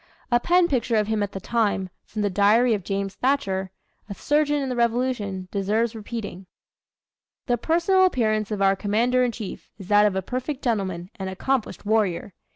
A 0.31 0.39
pen 0.39 0.67
picture 0.67 0.95
of 0.95 1.05
him 1.05 1.21
at 1.21 1.31
the 1.33 1.39
time, 1.39 1.91
from 2.05 2.23
the 2.23 2.29
diary 2.31 2.73
of 2.73 2.83
James 2.83 3.13
Thacher, 3.13 3.69
a 4.09 4.15
surgeon 4.15 4.59
in 4.63 4.67
the 4.69 4.75
Revolution, 4.75 5.47
deserves 5.51 5.95
repeating: 5.95 6.47
"The 7.45 7.59
personal 7.59 8.05
appearance 8.05 8.49
of 8.49 8.63
our 8.63 8.75
commander 8.75 9.23
in 9.23 9.31
chief 9.31 9.69
is 9.77 9.89
that 9.89 10.07
of 10.07 10.15
a 10.15 10.23
perfect 10.23 10.63
gentleman 10.63 11.11
and 11.19 11.29
accomplished 11.29 11.85
warrior. 11.85 12.33